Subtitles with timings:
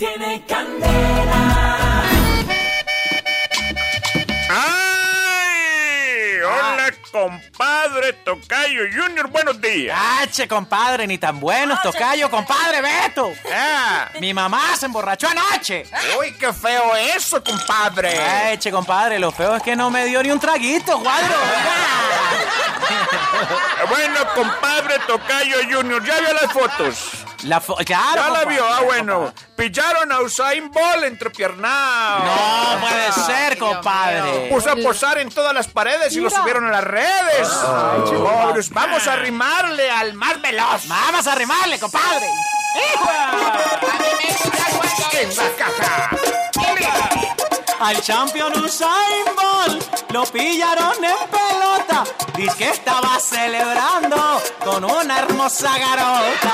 [0.00, 2.02] tiene candela.
[4.48, 6.38] ¡Ay!
[6.42, 10.00] Hola, compadre Tocayo Junior, buenos días.
[10.22, 13.30] H, compadre, ni tan buenos, tocayo, compadre, Beto.
[13.52, 15.84] Ah, Mi mamá se emborrachó anoche.
[16.18, 18.54] uy, qué feo eso, compadre.
[18.54, 21.34] Eche, compadre, lo feo es que no me dio ni un traguito, cuadro.
[23.86, 27.26] Bueno, compadre Tocayo Junior, ya vio las fotos.
[27.44, 29.32] La claro, Ya la vio, ah, bueno.
[29.56, 32.24] Pillaron a Usain Bolt entrepiernado.
[32.24, 34.48] No puede ser, compadre.
[34.50, 37.48] Puso a posar en todas las paredes y lo subieron a las redes.
[37.48, 40.86] Pobres, vamos a arrimarle al más veloz.
[40.86, 42.26] Vamos a arrimarle, compadre.
[45.12, 46.10] En la caja.
[47.80, 51.60] Al champion Usain Bolt lo pillaron en
[52.36, 56.52] Dice que estaba celebrando con una hermosa garota.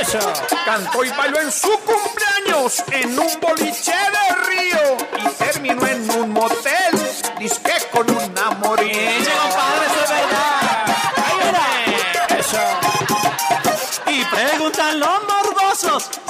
[0.00, 0.32] Eso.
[0.64, 6.30] Cantó y bailó en su cumpleaños en un boliche de río y terminó en un
[6.32, 6.92] motel.
[7.38, 8.90] Disque con un amorío.
[8.90, 10.52] Eche, compadre, eso es verdad.
[12.38, 12.58] Eso.
[14.10, 15.22] Y preguntan los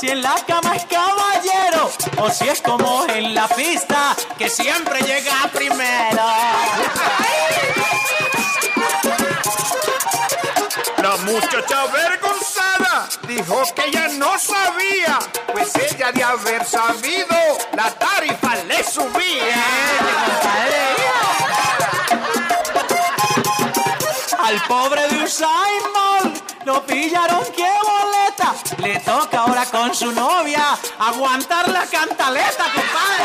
[0.01, 5.01] si en la cama es caballero o si es como en la pista que siempre
[5.01, 6.23] llega primero.
[10.99, 15.19] La muchacha avergonzada dijo que ella no sabía,
[15.53, 17.37] pues ella de haber sabido
[17.75, 19.65] la tarifa le subía.
[24.39, 27.67] Al pobre de Usain Bolt lo pillaron que
[28.79, 33.25] Le toca ahora con su novia aguantar la cantaleta, compadre.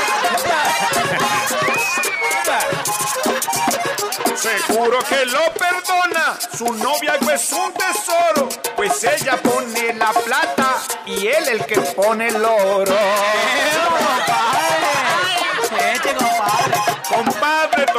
[4.36, 11.28] Seguro que lo perdona, su novia es un tesoro, pues ella pone la plata y
[11.28, 12.96] él el que pone el oro.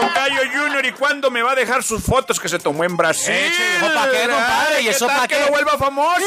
[0.01, 3.35] Tocayo Junior, ¿y cuándo me va a dejar sus fotos que se tomó en Brasil?
[3.35, 4.81] Eche, ¿hijo, pa' qué, compadre?
[4.81, 5.41] ¿Y ¿Qué eso tal pa' que qué?
[5.43, 6.21] lo vuelva famoso?